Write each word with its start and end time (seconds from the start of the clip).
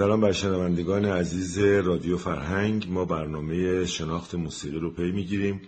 سلام 0.00 0.20
بر 0.20 0.32
شنوندگان 0.32 1.04
عزیز 1.04 1.58
رادیو 1.58 2.16
فرهنگ. 2.16 2.86
ما 2.90 3.04
برنامه 3.04 3.86
شناخت 3.86 4.34
موسیقی 4.34 4.78
رو 4.78 4.90
پی 4.90 5.12
می‌گیریم. 5.12 5.60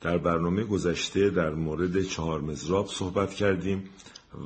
در 0.00 0.18
برنامه 0.18 0.64
گذشته 0.64 1.30
در 1.30 1.50
مورد 1.50 2.02
چهار 2.02 2.40
مزراب 2.40 2.86
صحبت 2.86 3.34
کردیم 3.34 3.90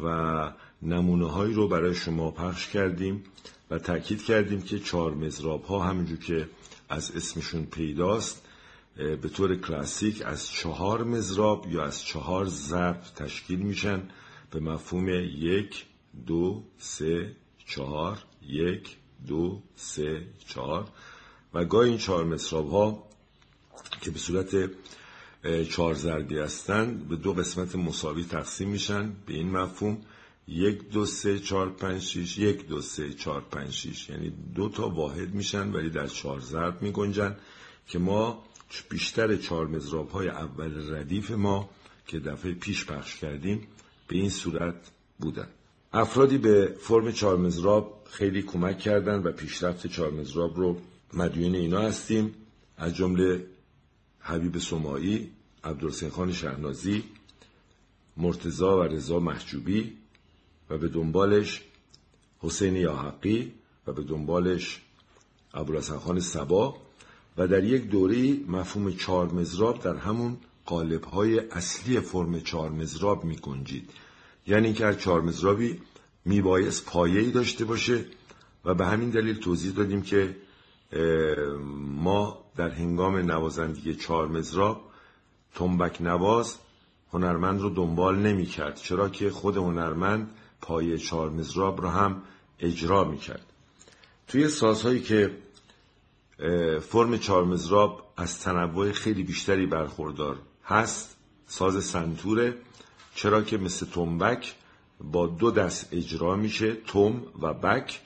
و 0.05 0.53
نمونه 0.83 1.31
هایی 1.31 1.55
رو 1.55 1.69
برای 1.69 1.95
شما 1.95 2.31
پخش 2.31 2.69
کردیم 2.69 3.23
و 3.71 3.79
تاکید 3.79 4.25
کردیم 4.25 4.63
که 4.63 4.79
چهار 4.79 5.15
مزراب 5.15 5.65
ها 5.65 5.79
همونجور 5.79 6.19
که 6.19 6.49
از 6.89 7.17
اسمشون 7.17 7.65
پیداست 7.65 8.47
به 8.97 9.29
طور 9.35 9.57
کلاسیک 9.57 10.23
از 10.27 10.51
چهار 10.51 11.05
مزراب 11.05 11.67
یا 11.71 11.85
از 11.85 12.05
چهار 12.05 12.47
ضرب 12.47 13.01
تشکیل 13.17 13.59
میشن. 13.59 14.03
به 14.51 14.61
مفهوم 14.61 15.09
یک 15.39 15.85
دو 16.27 16.65
سه 16.79 17.37
چهار 17.67 18.19
یک 18.43 19.00
دو 19.27 19.63
سه 19.77 20.27
چهار. 20.47 20.89
و 21.55 21.65
گاهی 21.65 21.89
این 21.89 21.99
چهار 21.99 22.25
مصراب 22.25 22.71
ها 22.71 23.07
که 24.01 24.11
به 24.11 24.19
صورت 24.19 24.71
چهار 25.71 25.95
ضربی 25.95 26.39
هستند 26.39 27.09
به 27.09 27.17
دو 27.17 27.33
قسمت 27.33 27.77
مساوی 27.77 28.25
تقسیم 28.25 28.69
میشن 28.69 29.13
به 29.27 29.35
این 29.35 29.51
مفهوم. 29.51 29.99
یک 30.49 30.89
دو 30.89 31.07
سه 31.07 31.39
چهار 31.39 31.71
پنج 31.71 32.03
شیش. 32.03 32.39
یک 32.39 32.67
دو 32.67 32.81
سه 32.81 33.13
چهار 33.13 33.41
پنج 33.41 33.71
شیش. 33.71 34.11
یعنی 34.11 34.33
دو 34.55 34.69
تا 34.69 34.89
واحد 34.89 35.35
میشن 35.35 35.73
ولی 35.73 35.91
در 35.91 36.07
چهار 36.07 36.41
ضرب 36.41 36.83
میگنجن 36.83 37.37
که 37.89 37.99
ما 37.99 38.45
بیشتر 38.89 39.37
چهار 39.37 39.67
مزراب 39.67 40.11
های 40.11 40.29
اول 40.29 40.95
ردیف 40.95 41.31
ما 41.31 41.71
که 42.07 42.19
دفعه 42.19 42.53
پیش 42.53 42.87
پخش 42.87 43.17
کردیم 43.17 43.67
به 44.09 44.17
این 44.17 44.31
صورت 44.31 44.75
بودن. 45.19 45.49
افرادی 45.93 46.39
به 46.39 46.77
فرم 46.81 47.13
چهار 47.13 47.37
مزراب 47.37 48.07
خیلی 48.11 48.43
کمک 48.43 48.79
کردن 48.79 49.23
و 49.23 49.33
پیشرفت 49.33 49.87
چهار 49.87 50.11
مزراب 50.11 50.57
رو 50.57 50.77
مدیون 51.15 51.55
اینا 51.55 51.81
هستیم. 51.81 52.35
از 52.77 52.95
جمله 52.95 53.47
حبیب 54.21 54.59
سمایی، 54.59 55.31
عبدالحسین 55.65 56.11
خان 56.11 56.33
شهنازی، 56.33 57.05
مرتزا 58.17 58.79
و 58.79 58.83
رضا 58.83 59.21
محجوبی 59.21 59.93
و 60.71 60.79
به 60.79 60.89
دنبالش 60.89 61.63
حسین 62.39 62.77
یاحقی 62.77 63.53
و 63.87 63.93
به 63.93 64.03
دنبالش 64.03 64.81
ابوالحسن 65.55 65.99
خان 65.99 66.21
سبا 66.21 66.77
و 67.37 67.47
در 67.47 67.65
یک 67.65 67.91
دوره 67.91 68.33
مفهوم 68.49 68.93
چهار 68.93 69.33
مزراب 69.33 69.83
در 69.83 69.97
همون 69.97 70.37
قالب‌های 70.67 71.39
اصلی 71.39 72.01
فرم 72.01 72.41
چهار 72.41 72.71
مزراب 72.71 73.25
می 73.25 73.37
گنجید 73.37 73.91
یعنی 74.47 74.67
اینکه 74.67 74.87
هر 74.87 74.93
چهار 74.93 75.21
مزرابی 75.21 75.81
میبایست 76.25 76.87
پایه‌ای 76.87 77.31
داشته 77.31 77.65
باشه 77.65 78.05
و 78.65 78.75
به 78.75 78.87
همین 78.87 79.11
دلیل 79.11 79.39
توضیح 79.39 79.73
دادیم 79.73 80.03
که 80.03 80.37
ما 81.77 82.45
در 82.57 82.69
هنگام 82.69 83.17
نوازندگی 83.17 83.95
چهار 83.95 84.29
مزراب 84.29 84.91
تنبک 85.55 86.03
نواز 86.03 86.59
هنرمند 87.13 87.61
رو 87.61 87.71
دنبال 87.71 88.19
نمی 88.19 88.47
کرد 88.47 88.77
چرا 88.77 89.09
که 89.09 89.31
خود 89.31 89.57
هنرمند 89.57 90.31
پایه 90.61 90.99
چهار 90.99 91.31
مزراب 91.31 91.81
رو 91.81 91.89
هم 91.89 92.23
اجرا 92.59 93.05
می 93.05 93.19
کرد 93.19 93.47
توی 94.29 94.49
سازهایی 94.49 95.01
که 95.01 95.37
فرم 96.81 97.19
چهار 97.19 97.45
مزراب 97.45 98.13
از 98.17 98.41
تنوع 98.41 98.93
خیلی 98.93 99.23
بیشتری 99.23 99.67
برخوردار 99.67 100.39
هست 100.65 101.17
ساز 101.47 101.85
سنتوره. 101.85 102.55
چرا 103.15 103.43
که 103.43 103.59
مثل 103.59 103.87
تنبک 103.87 104.55
با 105.01 105.27
دو 105.27 105.51
دست 105.51 105.89
اجرا 105.93 106.37
میشه 106.37 106.75
توم 106.75 107.23
و 107.43 107.55
بک 107.55 108.01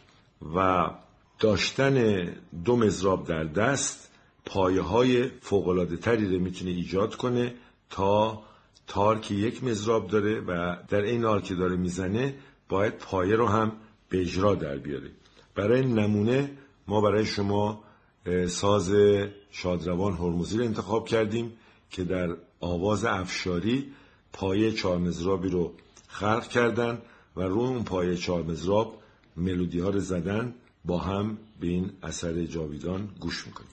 و 0.57 0.91
داشتن 1.39 2.27
دو 2.65 2.77
مزراب 2.77 3.27
در 3.27 3.45
دست 3.45 4.11
پایه 4.47 4.83
های 4.83 5.31
فوقلاده 5.41 5.97
تری 5.97 6.37
رو 6.37 6.43
می‌تونه 6.43 6.71
ایجاد 6.71 7.15
کنه 7.15 7.55
تا 7.91 8.43
تار 8.87 9.19
که 9.19 9.35
یک 9.35 9.65
مزراب 9.65 10.07
داره 10.07 10.41
و 10.41 10.77
در 10.89 11.03
این 11.03 11.25
حال 11.25 11.41
که 11.41 11.55
داره 11.55 11.77
می‌زنه 11.77 12.35
باید 12.69 12.99
پایه 12.99 13.37
رو 13.37 13.47
هم 13.47 13.73
به 14.09 14.21
اجرا 14.21 14.55
در 14.55 14.77
بیاره. 14.77 15.11
برای 15.55 15.87
نمونه 15.87 16.51
ما 16.89 17.01
برای 17.01 17.27
شما 17.27 17.85
ساز 18.49 18.95
شادروان 19.51 20.13
هرمزی 20.13 20.59
رو 20.59 20.65
انتخاب 20.65 21.09
کردیم 21.09 21.53
که 21.91 22.05
در 22.05 22.37
آواز 22.61 23.05
افشاری 23.05 23.93
پایه 24.35 24.73
چهار 24.73 24.99
مزرابی 24.99 25.49
رو 25.49 25.73
خلق 26.09 26.49
کردن 26.49 26.99
و 27.37 27.43
روی 27.43 27.67
اون 27.67 27.85
پایه 27.85 28.17
چهار 28.17 28.43
مزراب 28.43 29.03
ملودی 29.37 29.81
ها 29.81 29.91
رو 29.91 30.01
زدن 30.01 30.55
با 30.85 30.99
هم 30.99 31.39
به 31.61 31.67
این 31.67 31.93
اثر 32.03 32.45
جاویدان 32.45 33.09
گوش 33.21 33.47
می‌کنیم. 33.47 33.71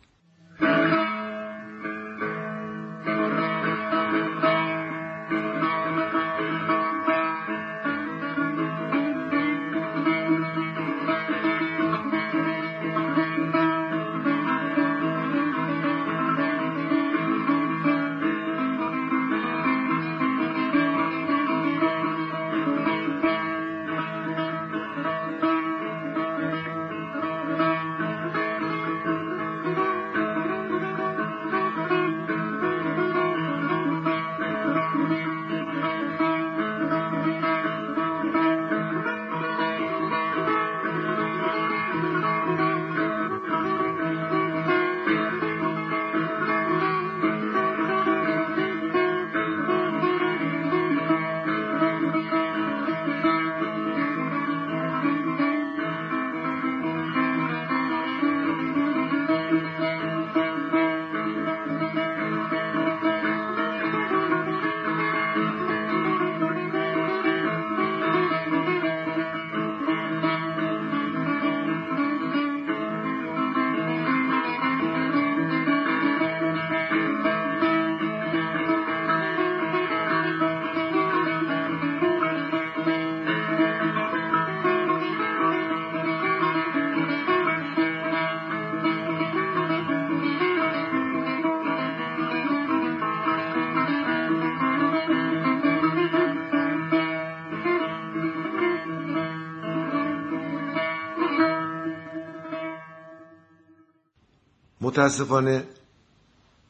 متاسفانه 104.92 105.64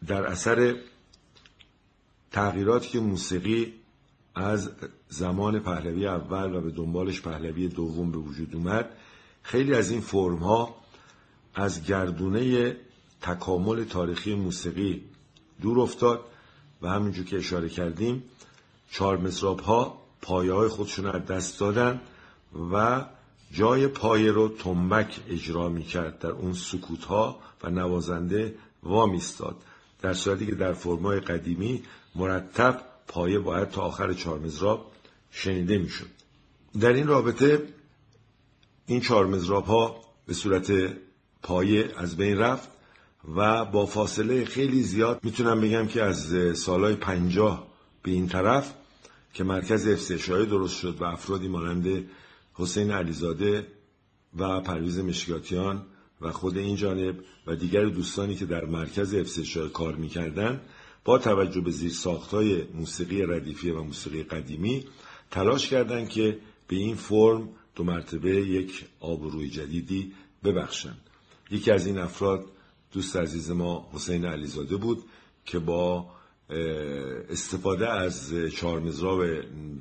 در 0.08 0.26
اثر 0.26 0.76
تغییراتی 2.32 2.90
که 2.90 3.00
موسیقی 3.00 3.74
از 4.36 4.72
زمان 5.10 5.60
پهلوی 5.60 6.08
اول 6.08 6.56
و 6.56 6.62
به 6.62 6.72
دنبالش 6.72 7.22
پهلوی 7.22 7.68
دوم 7.68 8.12
به 8.12 8.18
وجود 8.18 8.56
اومد 8.56 8.90
خیلی 9.44 9.74
از 9.74 9.92
این 9.92 10.02
فرم 10.02 10.38
ها 10.38 10.76
از 11.56 11.84
گردونه 11.84 12.76
تکامل 13.22 13.84
تاریخی 13.84 14.36
موسیقی 14.36 15.04
دور 15.62 15.80
افتاد 15.80 16.26
و 16.82 16.90
همینجور 16.90 17.26
که 17.26 17.38
اشاره 17.38 17.70
کردیم 17.70 18.24
چهار 18.92 19.18
مزراب 19.18 19.60
ها 19.60 20.02
پایه 20.22 20.54
های 20.54 20.68
خودشون 20.68 21.06
از 21.06 21.26
دست 21.26 21.60
دادن 21.60 22.02
و 22.72 23.06
جای 23.52 23.88
پایه 23.88 24.32
رو 24.32 24.50
تنبک 24.50 25.20
اجرا 25.28 25.70
می 25.70 25.84
کرد 25.84 26.20
در 26.20 26.32
اون 26.32 26.54
سکوت 26.54 27.06
ها 27.06 27.40
و 27.64 27.70
نوازنده 27.70 28.56
وام 28.84 29.12
ایستاد 29.12 29.56
در 30.02 30.14
صورتی 30.14 30.46
که 30.46 30.56
در 30.56 30.74
فرمای 30.74 31.20
قدیمی 31.20 31.84
مرتب 32.16 32.82
پایه 33.08 33.40
باید 33.40 33.70
تا 33.70 33.82
آخر 33.82 34.14
چهار 34.14 34.40
مزراب 34.40 34.92
شنیده 35.32 35.78
می‌شد. 35.78 36.08
در 36.80 36.94
این 36.94 37.08
رابطه 37.08 37.64
این 38.86 39.00
چهار 39.00 39.26
مزراب 39.26 39.66
ها 39.66 40.02
به 40.28 40.34
صورت 40.34 40.72
پایه 41.44 41.92
از 41.98 42.18
بین 42.18 42.38
رفت 42.38 42.70
و 43.36 43.66
با 43.66 43.86
فاصله 43.86 44.46
خیلی 44.46 44.84
زیاد 44.84 45.20
می‌تونم 45.24 45.62
بگم 45.62 45.88
که 45.88 46.04
از 46.04 46.34
سالهای 46.58 46.96
پنجاه 46.96 47.68
به 48.04 48.12
این 48.12 48.28
طرف 48.28 48.74
که 49.34 49.44
مرکز 49.44 49.88
افسشای 49.88 50.46
درست 50.46 50.78
شد 50.78 51.02
و 51.02 51.04
افرادی 51.04 51.48
مانند 51.48 52.10
حسین 52.54 52.92
علیزاده 52.92 53.68
و 54.38 54.62
پرویز 54.62 55.00
مشکاتیان 55.00 55.86
و 56.22 56.32
خود 56.32 56.58
این 56.58 56.76
جانب 56.76 57.16
و 57.48 57.56
دیگر 57.56 57.86
دوستانی 57.86 58.36
که 58.36 58.46
در 58.46 58.66
مرکز 58.66 59.14
افسشای 59.14 59.70
کار 59.70 59.96
می‌کردن 59.96 60.62
با 61.06 61.18
توجه 61.18 61.62
به 61.62 61.72
زیر 61.72 61.92
ساختای 61.92 62.64
موسیقی 62.74 63.22
ردیفی 63.22 63.72
و 63.72 63.84
موسیقی 63.84 64.24
قدیمی 64.24 64.86
تلاش 65.32 65.68
کردند 65.68 66.10
که 66.10 66.40
به 66.68 66.76
این 66.76 66.96
فرم 66.96 67.50
دو 67.76 67.84
مرتبه 67.84 68.30
یک 68.30 68.86
آبروی 69.00 69.50
جدیدی 69.50 70.14
ببخشند. 70.44 71.02
یکی 71.52 71.72
از 71.72 71.88
این 71.88 71.98
افراد 71.98 72.46
دوست 72.94 73.16
عزیز 73.16 73.52
ما 73.52 73.90
حسین 73.94 74.26
علیزاده 74.26 74.78
بود 74.78 75.04
که 75.46 75.60
با 75.60 76.06
استفاده 77.30 77.90
از 77.90 78.34
چهارمزراب 78.56 79.22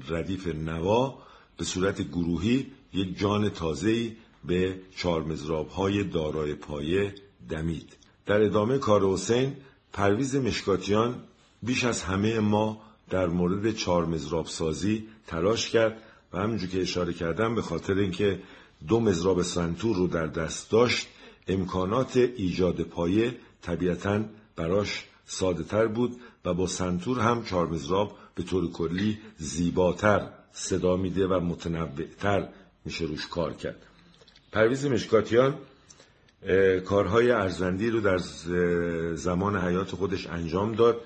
ردیف 0.09 0.47
نوا 0.47 1.23
به 1.57 1.65
صورت 1.65 2.03
گروهی 2.03 2.67
یک 2.93 3.19
جان 3.19 3.49
تازه‌ای 3.49 4.17
به 4.45 4.81
چهارمزراب 4.97 5.69
های 5.69 6.05
دارای 6.05 6.55
پایه 6.55 7.15
دمید. 7.49 7.97
در 8.27 8.43
ادامه 8.43 8.79
کار 8.79 9.05
حسین 9.05 9.57
پرویز 9.93 10.37
مشکاتیان 10.37 11.23
بیش 11.63 11.85
از 11.85 12.03
همه 12.03 12.41
ما 12.41 12.81
در 13.11 13.27
مورد 13.27 13.75
چهار 13.75 14.07
مزراب 14.07 14.47
سازی 14.47 15.09
تلاش 15.27 15.71
کرد 15.71 16.03
و 16.33 16.39
همینجور 16.39 16.69
که 16.69 16.81
اشاره 16.81 17.13
کردم 17.13 17.55
به 17.55 17.63
خاطر 17.63 17.95
اینکه 17.95 18.43
دو 18.89 19.01
مزراب 19.01 19.43
سنتور 19.43 19.97
رو 19.97 20.07
در 20.07 20.27
دست 20.27 20.71
داشت 20.71 21.09
امکانات 21.49 22.17
ایجاد 22.17 22.81
پایه 22.83 23.37
طبیعتا 23.63 24.25
براش 24.57 25.05
ساده 25.27 25.63
تر 25.63 25.87
بود 25.87 26.17
و 26.45 26.55
با 26.55 26.67
سنتور 26.67 27.21
هم 27.21 27.45
چهار 27.45 27.67
مزراب 27.67 28.19
به 28.35 28.43
طور 28.43 28.71
کلی 28.73 29.19
زیباتر 29.37 30.29
صدا 30.53 30.97
میده 30.97 31.27
و 31.27 31.41
متنوعتر 31.41 32.49
میشه 32.85 33.05
روش 33.05 33.27
کار 33.27 33.53
کرد. 33.53 33.87
پرویز 34.53 34.87
مشکاتیان 34.87 35.55
کارهای 36.85 37.31
ارزندی 37.31 37.91
رو 37.91 38.01
در 38.01 38.19
زمان 39.15 39.57
حیات 39.57 39.91
خودش 39.91 40.27
انجام 40.27 40.73
داد 40.73 41.01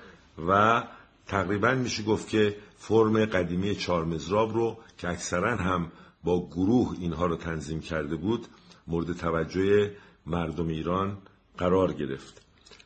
و 0.47 0.83
تقریبا 1.27 1.71
میشه 1.71 2.03
گفت 2.03 2.29
که 2.29 2.55
فرم 2.77 3.25
قدیمی 3.25 3.75
چهار 3.75 4.05
مزراب 4.05 4.53
رو 4.53 4.77
که 4.97 5.09
اکثرا 5.09 5.55
هم 5.55 5.91
با 6.23 6.47
گروه 6.47 6.95
اینها 6.99 7.25
رو 7.25 7.35
تنظیم 7.35 7.79
کرده 7.79 8.15
بود 8.15 8.47
مورد 8.87 9.13
توجه 9.13 9.91
مردم 10.25 10.67
ایران 10.67 11.17
قرار 11.57 11.93
گرفت. 11.93 12.41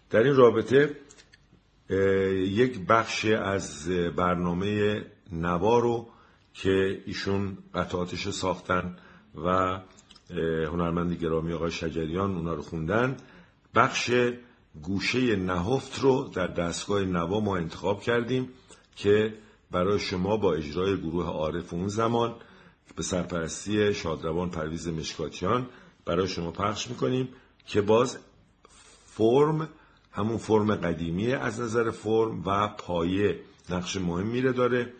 در 0.10 0.20
این 0.24 0.36
رابطه 0.36 0.96
یک 2.36 2.80
بخش 2.88 3.26
از 3.26 3.90
برنامه 4.16 5.02
نوا 5.32 5.80
رو 5.80 6.08
که 6.54 7.04
ایشون 7.06 7.58
قطعاتش 7.76 8.30
ساختن 8.30 8.96
و 9.46 9.80
هنرمند 10.72 11.14
گرامی 11.14 11.54
آقای 11.54 11.72
شجریان 11.72 12.36
اونا 12.36 12.54
رو 12.54 12.62
خوندن. 12.62 13.18
بخش 13.76 14.12
گوشه 14.84 15.36
نهفت 15.36 16.00
رو 16.00 16.30
در 16.34 16.48
دستگاه 16.48 17.02
نوا 17.02 17.40
ما 17.40 17.58
انتخاب 17.58 18.02
کردیم 18.02 18.50
که 18.96 19.34
برای 19.72 20.00
شما 20.00 20.38
با 20.38 20.54
اجرای 20.54 20.98
گروه 20.98 21.26
عارف 21.26 21.74
اون 21.74 21.88
زمان 21.88 22.36
به 22.96 23.04
سرپرستی 23.04 23.94
شادروان 23.94 24.50
پرویز 24.50 24.88
مشکاتیان 24.88 25.68
برای 26.06 26.28
شما 26.28 26.52
پخش 26.52 26.90
می‌کنیم 26.90 27.30
که 27.66 27.82
باز 27.82 28.18
فرم 29.06 29.70
همون 30.12 30.38
فرم 30.38 30.76
قدیمی 30.76 31.34
از 31.34 31.60
نظر 31.60 31.92
فرم 31.92 32.44
و 32.46 32.68
پایه 32.68 33.40
نقش 33.70 33.96
مهم 33.96 34.28
میره 34.28 34.52
داره 34.52 34.94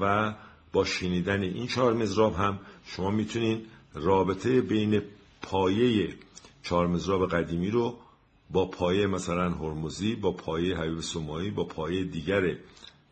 و 0.00 0.34
با 0.72 0.84
شنیدن 0.84 1.42
این 1.42 1.66
چهار 1.66 1.92
مزراب 1.92 2.34
هم 2.34 2.58
شما 2.84 3.10
می‌تونین 3.10 3.66
رابطه 3.94 4.60
بین 4.60 5.02
پایه 5.42 6.14
چهار 6.62 6.86
مزراب 6.86 7.30
قدیمی 7.30 7.70
رو 7.70 7.98
با 8.50 8.66
پایه 8.66 9.06
مثلا 9.06 9.50
هرمزی 9.50 10.14
با 10.14 10.32
پایه 10.32 10.76
حبیب 10.76 11.00
سمایی 11.00 11.50
با 11.50 11.64
پایه 11.64 12.04
دیگر 12.04 12.56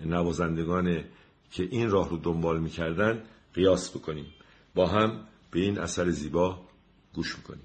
نوازندگان 0.00 1.04
که 1.50 1.68
این 1.70 1.90
راه 1.90 2.10
رو 2.10 2.16
دنبال 2.16 2.60
می‌کردن 2.60 3.22
قیاس 3.54 3.96
بکنیم. 3.96 4.26
با 4.74 4.86
هم 4.86 5.20
به 5.50 5.60
این 5.60 5.78
اثر 5.78 6.10
زیبا 6.10 6.58
گوش 7.14 7.36
می‌کنیم. 7.36 7.64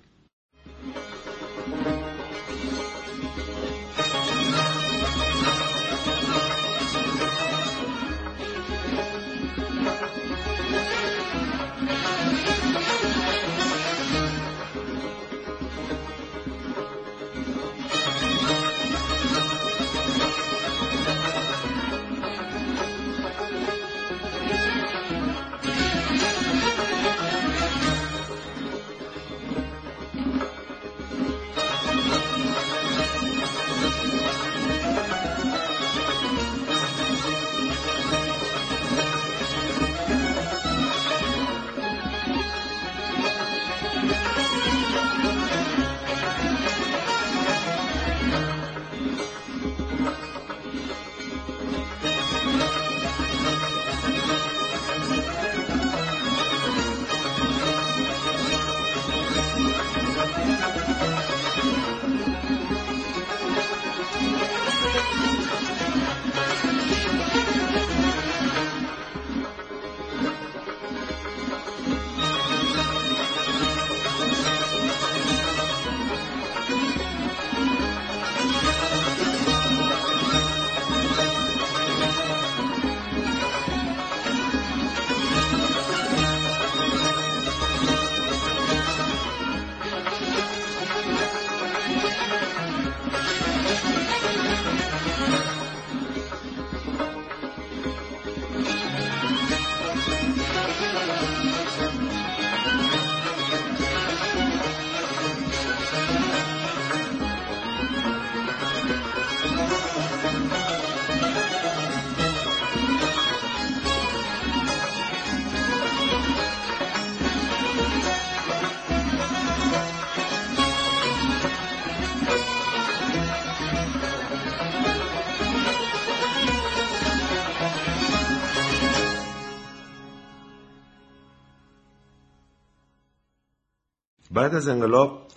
بعد 134.44 134.56
از 134.56 134.68
انقلاب 134.68 135.28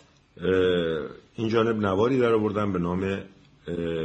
این 1.35 1.49
جانب 1.49 1.77
نواری 1.77 2.19
در 2.19 2.33
آوردم 2.33 2.73
به 2.73 2.79
نام 2.79 3.21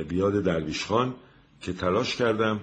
بیاد 0.10 0.44
درویش 0.44 0.86
خان 0.86 1.16
که 1.62 1.74
تلاش 1.74 2.16
کردم 2.16 2.60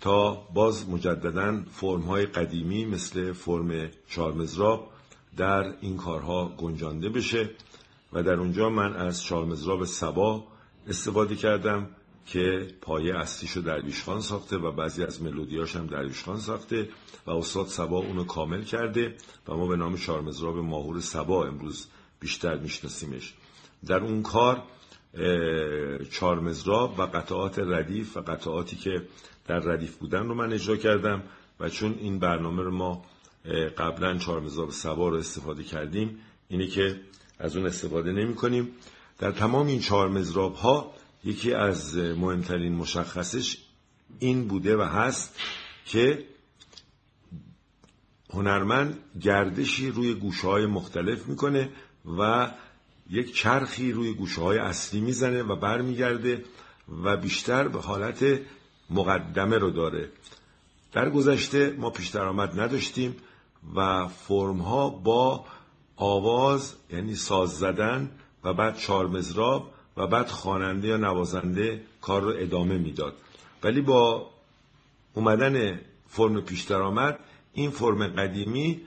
تا 0.00 0.34
باز 0.54 0.88
مجددا 0.90 1.60
فرم 1.72 2.00
های 2.00 2.26
قدیمی 2.26 2.84
مثل 2.84 3.32
فرم 3.32 3.88
چارمزراب 4.08 4.90
در 5.36 5.74
این 5.80 5.96
کارها 5.96 6.48
گنجانده 6.48 7.08
بشه 7.08 7.50
و 8.12 8.22
در 8.22 8.34
اونجا 8.34 8.70
من 8.70 8.96
از 8.96 9.22
چارمزراب 9.22 9.84
سبا 9.84 10.44
استفاده 10.88 11.36
کردم 11.36 11.88
که 12.28 12.68
پایه 12.80 13.18
اصلیش 13.18 13.50
رو 13.50 13.62
درویش 13.62 14.02
خان 14.02 14.20
ساخته 14.20 14.56
و 14.56 14.72
بعضی 14.72 15.04
از 15.04 15.22
ملودیاش 15.22 15.76
هم 15.76 15.86
درویش 15.86 16.22
خان 16.22 16.38
ساخته 16.38 16.88
و 17.26 17.30
استاد 17.30 17.66
سبا 17.66 17.98
اونو 17.98 18.24
کامل 18.24 18.62
کرده 18.62 19.14
و 19.48 19.56
ما 19.56 19.66
به 19.66 19.76
نام 19.76 19.96
چارمزراب 19.96 20.56
ماهور 20.58 21.00
سبا 21.00 21.46
امروز 21.46 21.86
بیشتر 22.20 22.58
میشناسیمش. 22.58 23.34
در 23.86 24.00
اون 24.00 24.22
کار 24.22 24.62
چارمزراب 26.10 26.98
و 26.98 27.02
قطعات 27.02 27.58
ردیف 27.58 28.16
و 28.16 28.20
قطعاتی 28.20 28.76
که 28.76 29.02
در 29.46 29.58
ردیف 29.58 29.96
بودن 29.96 30.28
رو 30.28 30.34
من 30.34 30.52
اجرا 30.52 30.76
کردم 30.76 31.22
و 31.60 31.68
چون 31.68 31.94
این 31.98 32.18
برنامه 32.18 32.62
رو 32.62 32.70
ما 32.70 33.04
قبلا 33.78 34.18
چارمزراب 34.18 34.70
سبا 34.70 35.08
رو 35.08 35.16
استفاده 35.16 35.62
کردیم 35.62 36.18
اینه 36.48 36.66
که 36.66 37.00
از 37.38 37.56
اون 37.56 37.66
استفاده 37.66 38.12
نمی 38.12 38.34
کنیم 38.34 38.68
در 39.18 39.32
تمام 39.32 39.66
این 39.66 39.80
چهار 39.80 40.22
ها 40.62 40.92
یکی 41.24 41.54
از 41.54 41.96
مهمترین 41.96 42.74
مشخصش 42.74 43.58
این 44.18 44.48
بوده 44.48 44.76
و 44.76 44.82
هست 44.82 45.36
که 45.86 46.24
هنرمند 48.30 48.98
گردشی 49.20 49.90
روی 49.90 50.14
گوشه 50.14 50.46
های 50.46 50.66
مختلف 50.66 51.26
می‌کنه 51.26 51.68
و 52.18 52.50
یک 53.10 53.34
چرخی 53.34 53.92
روی 53.92 54.14
گوشه 54.14 54.40
های 54.40 54.58
اصلی 54.58 55.00
می‌زنه 55.00 55.42
و 55.42 55.56
برمیگرده 55.56 56.44
و 57.02 57.16
بیشتر 57.16 57.68
به 57.68 57.80
حالت 57.80 58.40
مقدمه 58.90 59.58
رو 59.58 59.70
داره. 59.70 60.10
در 60.92 61.10
گذشته 61.10 61.74
ما 61.78 61.90
پیش 61.90 62.08
درآمد 62.08 62.60
نداشتیم 62.60 63.16
و 63.74 64.08
فرم 64.08 64.58
ها 64.58 64.88
با 64.88 65.44
آواز 65.96 66.74
یعنی 66.90 67.14
ساز 67.14 67.58
زدن 67.58 68.10
و 68.44 68.54
بعد 68.54 68.76
چارمزراب 68.76 69.70
و 69.98 70.06
بعد 70.06 70.28
خواننده 70.28 70.88
یا 70.88 70.96
نوازنده 70.96 71.82
کار 72.00 72.22
رو 72.22 72.34
ادامه 72.36 72.78
می‌داد. 72.78 73.14
ولی 73.62 73.80
با 73.80 74.30
اومدن 75.14 75.80
فرم 76.08 76.40
پیش 76.40 76.62
درآمد 76.62 77.18
این 77.52 77.70
فرم 77.70 78.06
قدیمی 78.06 78.80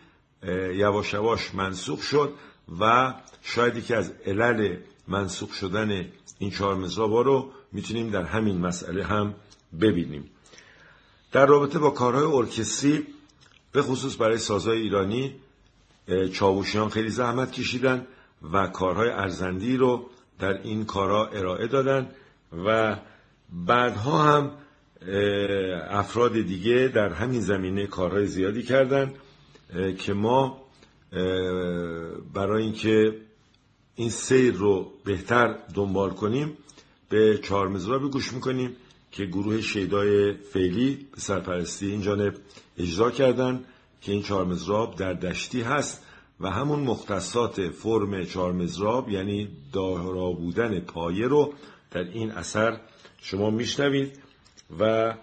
یواش 0.73 1.13
یواش 1.13 1.55
منسوخ 1.55 2.01
شد 2.01 2.33
و 2.79 3.13
شاید 3.41 3.75
یکی 3.75 3.93
از 3.93 4.11
علل 4.25 4.77
منسوخ 5.07 5.53
شدن 5.53 6.07
این 6.39 6.51
چهار 6.51 6.75
مزرابا 6.75 7.21
رو 7.21 7.51
می‌تونیم 7.71 8.09
در 8.09 8.23
همین 8.23 8.57
مسئله 8.57 9.03
هم 9.03 9.33
ببینیم. 9.81 10.29
در 11.31 11.45
رابطه 11.45 11.79
با 11.79 11.89
کارهای 11.89 12.25
ارکستری 12.25 13.07
به 13.71 13.81
خصوص 13.81 14.21
برای 14.21 14.37
سازهای 14.37 14.81
ایرانی 14.81 15.35
چاوشیان 16.33 16.89
خیلی 16.89 17.09
زحمت 17.09 17.51
کشیدن 17.51 18.07
و 18.53 18.67
کارهای 18.67 19.09
ارزندی 19.09 19.77
رو 19.77 20.09
در 20.41 20.61
این 20.61 20.85
کارها 20.85 21.25
ارائه 21.27 21.67
دادن 21.67 22.09
و 22.65 22.97
بعدها 23.65 24.23
هم 24.23 24.51
افراد 25.89 26.33
دیگه 26.33 26.91
در 26.95 27.13
همین 27.13 27.41
زمینه 27.41 27.87
کارهای 27.87 28.25
زیادی 28.25 28.63
کردن 28.63 29.13
که 29.97 30.13
ما 30.13 30.61
برای 32.33 32.63
اینکه 32.63 33.15
این 33.95 34.09
سیر 34.09 34.53
رو 34.53 34.91
بهتر 35.05 35.55
دنبال 35.73 36.09
کنیم 36.09 36.57
به 37.09 37.39
چهار 37.43 37.67
گوش 38.07 38.33
می‌کنیم 38.33 38.75
که 39.11 39.25
گروه 39.25 39.61
شیدای 39.61 40.33
فعلی 40.33 41.07
سرپرستی 41.17 41.91
این 41.91 42.01
جانب 42.01 42.33
اجرا 42.77 43.11
کردن 43.11 43.63
که 44.01 44.11
این 44.11 44.23
چهار 44.23 44.45
در 44.95 45.13
دشتی 45.13 45.61
هست. 45.61 46.05
و 46.41 46.49
همون 46.49 46.79
مختصات 46.79 47.69
فرم 47.69 48.25
چهار 48.25 48.53
یعنی 49.09 49.49
دارا 49.73 50.31
بودن 50.31 50.79
پایه 50.79 51.27
رو 51.27 51.53
در 51.91 52.03
این 52.03 52.31
اثر 52.31 52.77
شما 53.21 53.49
میشنوید 53.49 54.19
و 54.79 55.13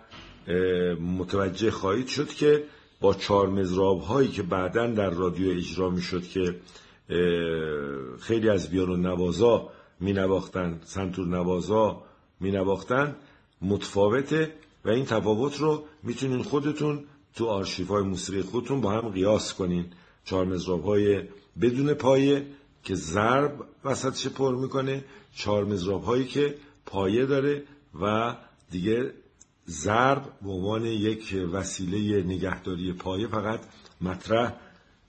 متوجه 1.00 1.70
خواهید 1.70 2.06
شد 2.06 2.28
که 2.28 2.64
با 3.00 3.14
چهار 3.14 3.48
مزراب 3.48 4.00
هایی 4.00 4.28
که 4.28 4.42
بعدا 4.42 4.86
در 4.86 5.10
رادیو 5.10 5.56
اجرا 5.56 5.90
می‌شد 5.90 6.22
که 6.22 6.60
خیلی 8.20 8.48
از 8.48 8.70
بیان 8.70 9.06
نوازا 9.06 9.68
می 10.00 10.12
نواختن 10.12 10.80
سنتور 10.84 11.26
نوازا 11.26 12.02
می 12.40 12.50
نواختن 12.50 13.16
متفاوته 13.62 14.52
و 14.84 14.88
این 14.90 15.04
تفاوت 15.04 15.60
رو 15.60 15.84
می‌تونین 16.02 16.42
خودتون 16.42 17.04
تو 17.34 17.46
آرشیف 17.46 17.88
های 17.88 18.02
موسیقی 18.02 18.42
خودتون 18.42 18.80
با 18.80 18.90
هم 18.90 19.08
قیاس 19.08 19.54
کنین. 19.54 19.86
چهار 20.28 20.44
مزراب 20.44 20.84
های 20.84 21.22
بدون 21.60 21.94
پایه 21.94 22.46
که 22.82 22.94
ضرب 22.94 23.64
وسطش 23.84 24.26
پر 24.26 24.54
می‌کنه. 24.54 25.04
چهار 25.34 25.64
مزراب 25.64 26.04
هایی 26.04 26.24
که 26.24 26.54
پایه 26.86 27.26
داره 27.26 27.62
و 28.02 28.34
دیگه 28.70 29.12
ضرب 29.68 30.22
به 30.42 30.50
عنوان 30.50 30.84
یک 30.84 31.36
وسیله 31.52 32.22
نگهداری 32.22 32.92
پایه 32.92 33.26
فقط 33.26 33.60
مطرح 34.00 34.54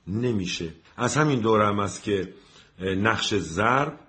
نمیشه. 0.08 0.70
از 0.98 1.18
همین 1.18 1.40
دوره 1.40 1.68
هم 1.68 1.80
است 1.80 2.04
که 2.04 2.34
نقش 2.80 3.36
ضرب 3.36 4.00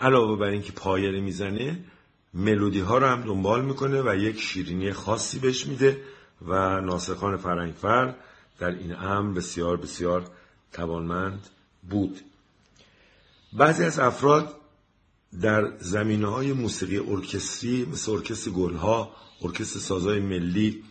علاوه 0.00 0.38
بر 0.38 0.46
اینکه 0.46 0.72
پایه 0.72 1.10
رو 1.10 1.20
می‌زنه 1.20 1.84
ملودی 2.34 2.80
ها 2.80 2.98
رو 2.98 3.06
هم 3.06 3.20
دنبال 3.22 3.64
می‌کنه 3.64 4.02
و 4.02 4.16
یک 4.16 4.40
شیرینی 4.40 4.92
خاصی 4.92 5.38
بهش 5.38 5.66
میده 5.66 6.00
و 6.46 6.80
ناصرخان 6.80 7.36
فرنگفر 7.36 8.14
در 8.58 8.70
این 8.70 8.96
امر 8.96 9.34
بسیار 9.34 9.76
بسیار 9.76 10.30
توانمند 10.72 11.46
بود. 11.90 12.20
بعضی 13.52 13.84
از 13.84 13.98
افراد 13.98 14.54
در 15.42 15.78
زمینه 15.78 16.26
های 16.26 16.52
موسیقی 16.52 16.98
ارکستری 16.98 17.84
مثل 17.92 18.12
ارکستر 18.12 18.50
گلها 18.50 19.10
ارکستر 19.42 19.78
سازای 19.78 20.20
ملی 20.20 20.82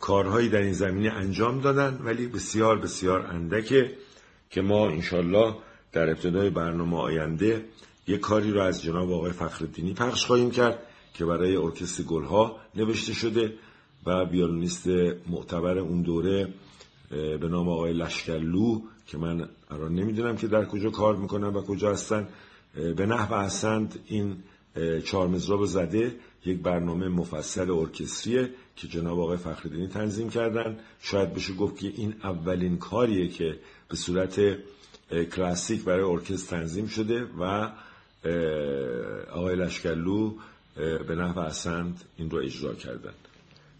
کارهایی 0.00 0.48
در 0.48 0.60
این 0.60 0.72
زمینه 0.72 1.10
انجام 1.10 1.60
دادن 1.60 2.00
ولی 2.04 2.26
بسیار 2.26 2.78
بسیار 2.78 3.26
اندکه 3.26 3.96
که 4.50 4.60
ما 4.60 4.88
انشالله 4.88 5.54
در 5.92 6.10
ابتدای 6.10 6.50
برنامه 6.50 6.96
آینده 6.96 7.64
یک 8.06 8.20
کاری 8.20 8.50
رو 8.50 8.60
از 8.60 8.82
جناب 8.82 9.12
آقای 9.12 9.32
فخردینی 9.32 9.94
پخش 9.94 10.26
خواهیم 10.26 10.50
کرد 10.50 10.78
که 11.14 11.24
برای 11.24 11.56
ارکستر 11.56 12.02
گلها 12.02 12.56
نوشته 12.74 13.12
شده 13.12 13.54
و 14.06 14.24
بیالونیست 14.24 14.86
معتبر 15.30 15.78
اون 15.78 16.02
دوره 16.02 16.54
به 17.10 17.48
نام 17.48 17.68
آقای 17.68 17.92
لشکرلو 17.92 18.80
که 19.06 19.18
من 19.18 19.48
الان 19.70 19.94
نمی‌دونم 19.94 20.36
که 20.36 20.46
در 20.46 20.64
کجا 20.64 20.90
کار 20.90 21.16
می‌کنن 21.16 21.48
و 21.48 21.62
کجا 21.62 21.92
هستن. 21.92 22.28
به 22.96 23.06
نحو 23.06 23.34
احسند 23.34 23.98
این 24.06 24.36
چهار 25.04 25.36
زده. 25.66 26.16
یک 26.46 26.62
برنامه 26.62 27.08
مفصل 27.08 27.70
ارکستریه 27.70 28.50
که 28.76 28.88
جناب 28.88 29.20
آقای 29.20 29.36
فخردینی 29.36 29.86
تنظیم 29.86 30.30
کردن. 30.30 30.78
شاید 31.00 31.34
بشه 31.34 31.54
گفت 31.54 31.78
که 31.78 31.92
این 31.96 32.14
اولین 32.24 32.78
کاریه 32.78 33.28
که 33.28 33.58
به 33.88 33.96
صورت 33.96 34.40
کلاسیک 35.36 35.84
برای 35.84 36.04
ارکستر 36.04 36.56
تنظیم 36.56 36.86
شده 36.86 37.24
و 37.40 37.70
آقای 39.32 39.56
لشکرلو 39.56 40.34
به 41.08 41.14
نحو 41.14 41.38
احسند 41.38 42.04
این 42.16 42.30
رو 42.30 42.38
اجرا 42.38 42.74
کردن. 42.74 43.12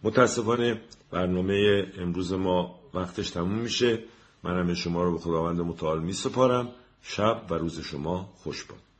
متاسفانه 0.02 0.80
برنامه 1.10 1.86
امروز 1.98 2.32
ما 2.32 2.74
وقتش 2.94 3.30
تموم 3.30 3.58
میشه. 3.58 3.98
منم 4.42 4.74
شما 4.74 5.02
رو 5.02 5.12
به 5.12 5.18
خداوند 5.18 5.60
متعال 5.60 6.02
می 6.02 6.12
سپارم 6.12 6.68
شب 7.02 7.46
و 7.50 7.54
روز 7.54 7.80
شما 7.80 8.32
خوش 8.36 8.64
باد. 8.64 8.91